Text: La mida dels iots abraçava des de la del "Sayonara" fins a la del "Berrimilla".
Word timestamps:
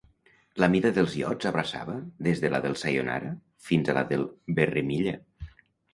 La 0.61 0.67
mida 0.75 0.91
dels 0.93 1.17
iots 1.19 1.49
abraçava 1.49 1.97
des 2.27 2.41
de 2.45 2.51
la 2.53 2.61
del 2.63 2.77
"Sayonara" 2.85 3.29
fins 3.69 3.93
a 3.95 3.99
la 3.99 4.07
del 4.15 4.27
"Berrimilla". 4.61 5.15